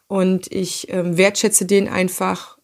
Und 0.09 0.53
ich 0.53 0.93
ähm, 0.93 1.17
wertschätze 1.17 1.65
den 1.65 1.89
einfach, 1.89 2.59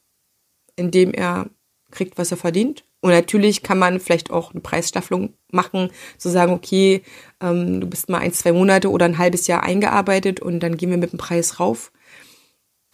indem 0.77 1.15
er 1.15 1.49
kriegt, 1.91 2.19
was 2.19 2.31
er 2.31 2.37
verdient. 2.37 2.85
Und 3.05 3.13
natürlich 3.13 3.63
kann 3.63 3.79
man 3.79 4.01
vielleicht 4.01 4.31
auch 4.31 4.53
eine 4.53 4.61
Preisstaffelung 4.61 5.35
machen, 5.53 5.91
zu 6.17 6.31
sagen, 6.31 6.53
okay, 6.53 7.03
ähm, 7.41 7.81
du 7.81 7.87
bist 7.87 8.09
mal 8.09 8.19
ein, 8.19 8.33
zwei 8.33 8.53
Monate 8.53 8.91
oder 8.91 9.05
ein 9.05 9.19
halbes 9.19 9.47
Jahr 9.47 9.63
eingearbeitet 9.63 10.41
und 10.41 10.61
dann 10.61 10.77
gehen 10.77 10.91
wir 10.91 10.97
mit 10.97 11.13
dem 11.13 11.19
Preis 11.19 11.61
rauf 11.61 11.93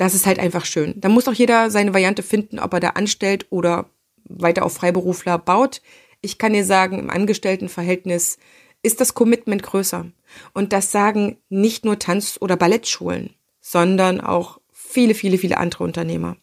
das 0.00 0.14
ist 0.14 0.24
halt 0.24 0.38
einfach 0.38 0.64
schön. 0.64 0.94
Da 0.96 1.10
muss 1.10 1.28
auch 1.28 1.34
jeder 1.34 1.70
seine 1.70 1.92
Variante 1.92 2.22
finden, 2.22 2.58
ob 2.58 2.72
er 2.72 2.80
da 2.80 2.88
anstellt 2.90 3.46
oder 3.50 3.90
weiter 4.24 4.64
auf 4.64 4.72
Freiberufler 4.72 5.36
baut. 5.36 5.82
Ich 6.22 6.38
kann 6.38 6.54
dir 6.54 6.64
sagen, 6.64 6.98
im 6.98 7.10
Angestelltenverhältnis 7.10 8.38
ist 8.82 9.02
das 9.02 9.12
Commitment 9.12 9.62
größer. 9.62 10.06
Und 10.54 10.72
das 10.72 10.90
sagen 10.90 11.36
nicht 11.50 11.84
nur 11.84 11.98
Tanz- 11.98 12.38
oder 12.40 12.56
Ballettschulen, 12.56 13.34
sondern 13.60 14.22
auch 14.22 14.58
viele, 14.72 15.14
viele, 15.14 15.36
viele 15.36 15.58
andere 15.58 15.84
Unternehmer, 15.84 16.38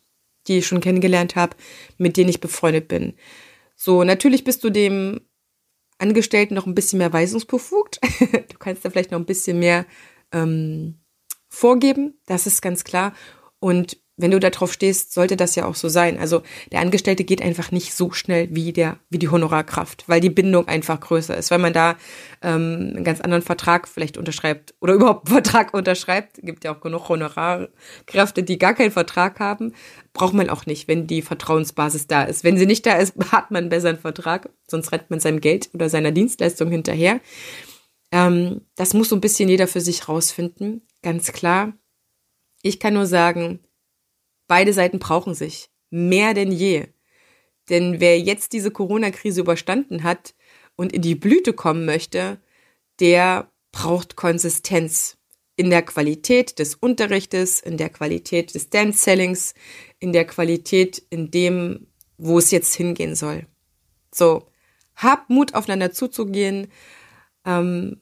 die 0.45 0.59
ich 0.59 0.67
schon 0.67 0.79
kennengelernt 0.79 1.35
habe, 1.35 1.57
mit 1.97 2.15
denen 2.15 2.29
ich 2.29 2.39
befreundet 2.39 2.87
bin. 2.87 3.15
So, 3.77 4.03
natürlich 4.03 4.43
bist 4.43 4.63
du 4.63 4.71
dem 4.71 5.21
Angestellten 5.99 6.55
noch 6.55 6.65
ein 6.65 6.75
bisschen 6.75 6.97
mehr 6.97 7.13
weisungsbefugt. 7.13 7.99
du 8.19 8.57
kannst 8.57 8.83
da 8.83 8.89
vielleicht 8.89 9.11
noch 9.11 9.19
ein 9.19 9.25
bisschen 9.25 9.59
mehr 9.59 9.85
ähm, 10.31 10.99
vorgeben, 11.47 12.19
das 12.25 12.47
ist 12.47 12.61
ganz 12.61 12.83
klar. 12.83 13.13
Und 13.59 13.97
wenn 14.17 14.31
du 14.31 14.39
darauf 14.39 14.73
stehst, 14.73 15.13
sollte 15.13 15.37
das 15.37 15.55
ja 15.55 15.65
auch 15.65 15.75
so 15.75 15.89
sein. 15.89 16.17
Also 16.17 16.41
der 16.71 16.81
Angestellte 16.81 17.23
geht 17.23 17.41
einfach 17.41 17.71
nicht 17.71 17.93
so 17.93 18.11
schnell 18.11 18.47
wie 18.51 18.73
der 18.73 18.97
wie 19.09 19.19
die 19.19 19.29
Honorarkraft, 19.29 20.03
weil 20.07 20.19
die 20.19 20.31
Bindung 20.31 20.67
einfach 20.67 20.99
größer 20.99 21.37
ist. 21.37 21.51
Weil 21.51 21.59
man 21.59 21.71
da 21.71 21.97
ähm, 22.41 22.93
einen 22.95 23.03
ganz 23.03 23.21
anderen 23.21 23.43
Vertrag 23.43 23.87
vielleicht 23.87 24.17
unterschreibt 24.17 24.73
oder 24.81 24.95
überhaupt 24.95 25.27
einen 25.27 25.35
Vertrag 25.35 25.73
unterschreibt, 25.73 26.39
gibt 26.41 26.63
ja 26.63 26.75
auch 26.75 26.81
genug 26.81 27.09
Honorarkräfte, 27.09 28.41
die 28.41 28.57
gar 28.57 28.73
keinen 28.73 28.91
Vertrag 28.91 29.39
haben, 29.39 29.73
braucht 30.13 30.33
man 30.33 30.49
auch 30.49 30.65
nicht, 30.65 30.87
wenn 30.87 31.05
die 31.05 31.21
Vertrauensbasis 31.21 32.07
da 32.07 32.23
ist. 32.23 32.43
Wenn 32.43 32.57
sie 32.57 32.65
nicht 32.65 32.85
da 32.87 32.97
ist, 32.97 33.15
hat 33.31 33.51
man 33.51 33.69
besser 33.69 33.89
einen 33.89 33.99
Vertrag, 33.99 34.49
sonst 34.67 34.91
rennt 34.91 35.11
man 35.11 35.19
seinem 35.19 35.41
Geld 35.41 35.69
oder 35.73 35.89
seiner 35.89 36.11
Dienstleistung 36.11 36.71
hinterher. 36.71 37.21
Ähm, 38.11 38.61
das 38.75 38.95
muss 38.95 39.09
so 39.09 39.15
ein 39.15 39.21
bisschen 39.21 39.47
jeder 39.47 39.67
für 39.67 39.81
sich 39.81 40.09
rausfinden, 40.09 40.81
ganz 41.03 41.31
klar. 41.31 41.73
Ich 42.63 42.79
kann 42.79 42.95
nur 42.95 43.05
sagen, 43.05 43.59
beide 44.47 44.73
Seiten 44.73 44.99
brauchen 44.99 45.33
sich 45.33 45.69
mehr 45.89 46.33
denn 46.33 46.51
je. 46.51 46.87
Denn 47.69 47.99
wer 47.99 48.19
jetzt 48.19 48.53
diese 48.53 48.71
Corona-Krise 48.71 49.41
überstanden 49.41 50.03
hat 50.03 50.35
und 50.75 50.93
in 50.93 51.01
die 51.01 51.15
Blüte 51.15 51.53
kommen 51.53 51.85
möchte, 51.85 52.39
der 52.99 53.51
braucht 53.71 54.15
Konsistenz 54.15 55.17
in 55.55 55.69
der 55.69 55.81
Qualität 55.81 56.59
des 56.59 56.75
Unterrichtes, 56.75 57.59
in 57.59 57.77
der 57.77 57.89
Qualität 57.89 58.53
des 58.53 58.69
Dance-Sellings, 58.69 59.53
in 59.99 60.13
der 60.13 60.25
Qualität 60.25 61.01
in 61.09 61.31
dem, 61.31 61.87
wo 62.17 62.37
es 62.37 62.51
jetzt 62.51 62.75
hingehen 62.75 63.15
soll. 63.15 63.47
So, 64.13 64.47
habt 64.95 65.29
Mut, 65.29 65.55
aufeinander 65.55 65.91
zuzugehen, 65.91 66.67
ähm, 67.45 67.99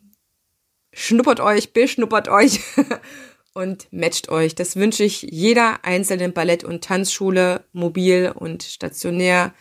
schnuppert 0.94 1.40
euch, 1.40 1.74
beschnuppert 1.74 2.28
euch 2.28 2.60
und 3.56 3.88
matcht 3.92 4.30
euch. 4.30 4.54
Das 4.54 4.76
wünsche 4.76 5.04
ich 5.04 5.24
jeder 5.24 5.84
einzelnen 5.84 6.34
Ballett- 6.34 6.64
und 6.64 6.84
Tanzschule, 6.84 7.64
mobil 7.72 8.32
und 8.36 8.62
stationär, 8.64 9.54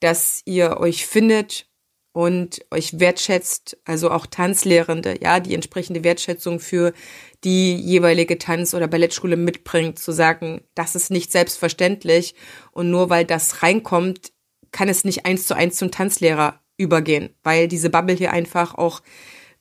dass 0.00 0.42
ihr 0.46 0.78
euch 0.78 1.06
findet 1.06 1.66
und 2.12 2.64
euch 2.70 3.00
wertschätzt, 3.00 3.78
also 3.84 4.10
auch 4.10 4.26
Tanzlehrende, 4.26 5.16
ja, 5.20 5.40
die 5.40 5.54
entsprechende 5.54 6.04
Wertschätzung 6.04 6.60
für 6.60 6.92
die 7.42 7.74
jeweilige 7.74 8.38
Tanz- 8.38 8.74
oder 8.74 8.86
Ballettschule 8.86 9.36
mitbringt, 9.36 9.98
zu 9.98 10.12
sagen, 10.12 10.62
das 10.74 10.94
ist 10.94 11.10
nicht 11.10 11.32
selbstverständlich 11.32 12.34
und 12.70 12.90
nur 12.90 13.10
weil 13.10 13.24
das 13.24 13.62
reinkommt, 13.62 14.32
kann 14.70 14.88
es 14.88 15.04
nicht 15.04 15.26
eins 15.26 15.46
zu 15.46 15.56
eins 15.56 15.76
zum 15.76 15.90
Tanzlehrer 15.90 16.60
übergehen, 16.76 17.30
weil 17.42 17.66
diese 17.66 17.90
Bubble 17.90 18.14
hier 18.14 18.32
einfach 18.32 18.74
auch 18.74 19.02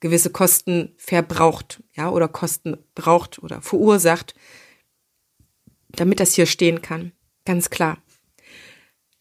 gewisse 0.02 0.32
Kosten 0.32 0.94
verbraucht, 0.98 1.82
ja, 1.94 2.10
oder 2.10 2.28
Kosten 2.28 2.78
braucht 2.96 3.42
oder 3.42 3.62
verursacht, 3.62 4.36
damit 5.90 6.20
das 6.20 6.34
hier 6.34 6.46
stehen 6.46 6.82
kann. 6.82 7.14
Ganz 7.46 7.70
klar. 7.70 7.98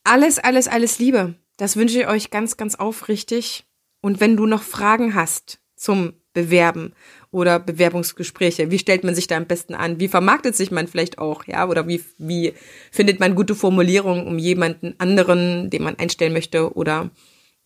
Alles, 0.02 0.38
alles, 0.38 0.66
alles 0.66 0.98
Liebe. 0.98 1.34
Das 1.56 1.76
wünsche 1.76 2.00
ich 2.00 2.08
euch 2.08 2.30
ganz, 2.30 2.56
ganz 2.56 2.74
aufrichtig. 2.74 3.64
Und 4.00 4.18
wenn 4.20 4.36
du 4.36 4.46
noch 4.46 4.62
Fragen 4.62 5.14
hast 5.14 5.60
zum 5.76 6.14
Bewerben 6.32 6.94
oder 7.30 7.58
Bewerbungsgespräche, 7.58 8.70
wie 8.70 8.78
stellt 8.78 9.04
man 9.04 9.14
sich 9.14 9.26
da 9.26 9.36
am 9.36 9.46
besten 9.46 9.74
an? 9.74 10.00
Wie 10.00 10.08
vermarktet 10.08 10.56
sich 10.56 10.70
man 10.70 10.86
vielleicht 10.86 11.18
auch, 11.18 11.44
ja? 11.46 11.68
Oder 11.68 11.86
wie, 11.86 12.02
wie 12.16 12.54
findet 12.90 13.20
man 13.20 13.34
gute 13.34 13.54
Formulierungen, 13.54 14.26
um 14.26 14.38
jemanden 14.38 14.94
anderen, 14.98 15.68
den 15.68 15.82
man 15.82 15.98
einstellen 15.98 16.32
möchte 16.32 16.74
oder 16.74 17.10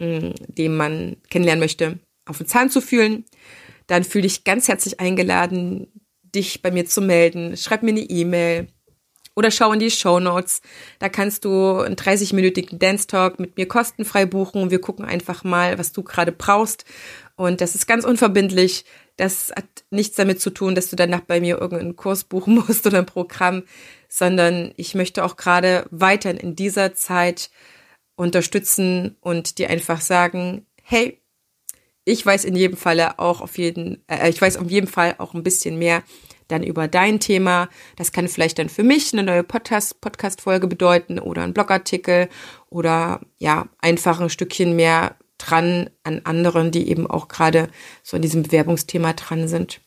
mh, 0.00 0.20
mm, 0.20 0.34
den 0.48 0.76
man 0.76 1.16
kennenlernen 1.30 1.60
möchte, 1.60 1.98
auf 2.26 2.38
den 2.38 2.46
Zahn 2.46 2.70
zu 2.70 2.80
fühlen, 2.80 3.24
dann 3.86 4.04
fühle 4.04 4.26
ich 4.26 4.44
ganz 4.44 4.68
herzlich 4.68 5.00
eingeladen, 5.00 5.88
dich 6.22 6.62
bei 6.62 6.70
mir 6.70 6.86
zu 6.86 7.00
melden. 7.00 7.56
Schreib 7.56 7.82
mir 7.82 7.90
eine 7.90 8.00
E-Mail 8.00 8.68
oder 9.36 9.50
schau 9.50 9.72
in 9.72 9.80
die 9.80 9.90
Show 9.90 10.20
Notes. 10.20 10.62
Da 10.98 11.08
kannst 11.08 11.44
du 11.44 11.78
einen 11.78 11.96
30-minütigen 11.96 12.78
Dance 12.78 13.06
Talk 13.06 13.38
mit 13.38 13.56
mir 13.56 13.66
kostenfrei 13.66 14.26
buchen 14.26 14.70
wir 14.70 14.80
gucken 14.80 15.04
einfach 15.04 15.44
mal, 15.44 15.78
was 15.78 15.92
du 15.92 16.02
gerade 16.02 16.32
brauchst. 16.32 16.84
Und 17.36 17.60
das 17.60 17.74
ist 17.74 17.86
ganz 17.86 18.04
unverbindlich. 18.04 18.84
Das 19.16 19.52
hat 19.54 19.84
nichts 19.90 20.16
damit 20.16 20.40
zu 20.40 20.50
tun, 20.50 20.74
dass 20.74 20.90
du 20.90 20.96
danach 20.96 21.20
bei 21.20 21.40
mir 21.40 21.58
irgendeinen 21.58 21.96
Kurs 21.96 22.24
buchen 22.24 22.54
musst 22.66 22.86
oder 22.86 22.98
ein 22.98 23.06
Programm, 23.06 23.64
sondern 24.08 24.72
ich 24.76 24.94
möchte 24.94 25.24
auch 25.24 25.36
gerade 25.36 25.86
weiterhin 25.90 26.38
in 26.38 26.56
dieser 26.56 26.94
Zeit 26.94 27.50
unterstützen 28.16 29.16
und 29.20 29.58
dir 29.58 29.70
einfach 29.70 30.00
sagen, 30.00 30.66
hey, 30.82 31.20
ich 32.04 32.24
weiß 32.24 32.44
in 32.44 32.54
jedem 32.54 32.76
Falle 32.76 33.18
auch 33.18 33.40
auf 33.40 33.58
jeden, 33.58 34.02
äh, 34.08 34.28
ich 34.28 34.40
weiß 34.40 34.56
auf 34.56 34.70
jeden 34.70 34.86
Fall 34.86 35.16
auch 35.18 35.34
ein 35.34 35.42
bisschen 35.42 35.78
mehr 35.78 36.02
dann 36.48 36.62
über 36.62 36.88
dein 36.88 37.20
Thema. 37.20 37.68
Das 37.96 38.12
kann 38.12 38.28
vielleicht 38.28 38.58
dann 38.58 38.68
für 38.68 38.82
mich 38.82 39.12
eine 39.12 39.22
neue 39.22 39.44
Podcast, 39.44 40.00
Podcast-Folge 40.00 40.66
bedeuten 40.66 41.18
oder 41.18 41.42
ein 41.42 41.54
Blogartikel 41.54 42.28
oder 42.68 43.20
ja, 43.38 43.68
einfach 43.78 44.20
ein 44.20 44.30
Stückchen 44.30 44.76
mehr 44.76 45.16
dran 45.38 45.90
an 46.02 46.20
anderen, 46.24 46.70
die 46.70 46.88
eben 46.88 47.06
auch 47.06 47.28
gerade 47.28 47.68
so 48.02 48.16
an 48.16 48.22
diesem 48.22 48.42
Bewerbungsthema 48.42 49.14
dran 49.14 49.48
sind. 49.48 49.80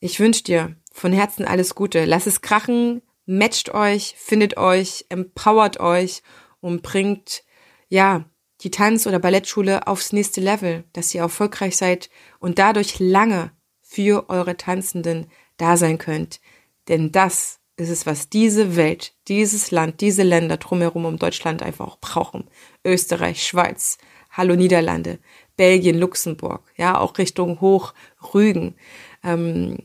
Ich 0.00 0.20
wünsche 0.20 0.44
dir 0.44 0.76
von 0.92 1.12
Herzen 1.12 1.44
alles 1.44 1.74
Gute. 1.74 2.04
Lass 2.04 2.26
es 2.26 2.40
krachen, 2.40 3.02
matcht 3.26 3.74
euch, 3.74 4.14
findet 4.16 4.56
euch, 4.56 5.06
empowert 5.08 5.80
euch 5.80 6.22
und 6.60 6.82
bringt, 6.82 7.42
ja, 7.88 8.24
die 8.62 8.70
Tanz- 8.70 9.06
oder 9.06 9.18
Ballettschule 9.18 9.86
aufs 9.86 10.12
nächste 10.12 10.40
Level, 10.40 10.84
dass 10.92 11.14
ihr 11.14 11.20
erfolgreich 11.20 11.76
seid 11.76 12.10
und 12.38 12.58
dadurch 12.58 12.98
lange 12.98 13.52
für 13.82 14.28
eure 14.28 14.56
Tanzenden 14.56 15.26
da 15.56 15.76
sein 15.76 15.98
könnt. 15.98 16.40
Denn 16.88 17.12
das 17.12 17.60
ist 17.76 17.90
es, 17.90 18.06
was 18.06 18.30
diese 18.30 18.76
Welt, 18.76 19.14
dieses 19.28 19.70
Land, 19.70 20.00
diese 20.00 20.22
Länder 20.22 20.56
drumherum 20.56 21.04
um 21.04 21.18
Deutschland 21.18 21.62
einfach 21.62 21.86
auch 21.86 22.00
brauchen. 22.00 22.48
Österreich, 22.84 23.46
Schweiz, 23.46 23.98
Hallo 24.30 24.54
Niederlande, 24.54 25.18
Belgien, 25.56 25.98
Luxemburg, 25.98 26.62
ja, 26.76 26.98
auch 26.98 27.16
Richtung 27.18 27.60
Hoch 27.60 27.94
Rügen. 28.34 28.74
Ähm, 29.22 29.78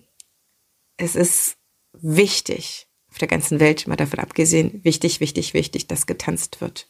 es 0.97 1.15
ist 1.15 1.57
wichtig, 1.93 2.87
auf 3.09 3.17
der 3.17 3.27
ganzen 3.27 3.59
Welt, 3.59 3.87
mal 3.87 3.97
davon 3.97 4.19
abgesehen, 4.19 4.81
wichtig, 4.83 5.19
wichtig, 5.19 5.53
wichtig, 5.53 5.87
dass 5.87 6.05
getanzt 6.05 6.61
wird 6.61 6.87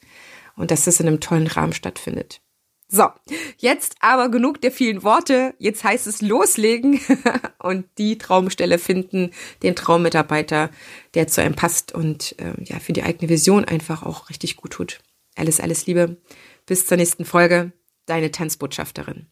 und 0.55 0.72
dass 0.72 0.88
es 0.88 1.00
in 1.00 1.08
einem 1.08 1.20
tollen 1.20 1.48
Rahmen 1.48 1.74
stattfindet. 1.74 2.41
So, 2.93 3.08
jetzt 3.58 3.96
aber 4.01 4.27
genug 4.27 4.60
der 4.60 4.72
vielen 4.72 5.01
Worte. 5.03 5.53
Jetzt 5.59 5.85
heißt 5.85 6.07
es 6.07 6.22
loslegen 6.22 7.00
und 7.59 7.85
die 7.98 8.18
Traumstelle 8.18 8.77
finden, 8.79 9.31
den 9.64 9.77
Traummitarbeiter, 9.77 10.70
der 11.14 11.27
zu 11.27 11.42
einem 11.42 11.55
passt 11.55 11.94
und 11.94 12.35
äh, 12.40 12.53
ja 12.61 12.79
für 12.79 12.92
die 12.92 13.03
eigene 13.03 13.29
Vision 13.29 13.64
einfach 13.64 14.03
auch 14.03 14.29
richtig 14.29 14.57
gut 14.57 14.72
tut. 14.72 15.00
Alles, 15.35 15.61
alles 15.61 15.85
Liebe. 15.85 16.18
Bis 16.66 16.85
zur 16.85 16.98
nächsten 16.98 17.24
Folge. 17.24 17.72
Deine 18.07 18.29
Tanzbotschafterin. 18.29 19.27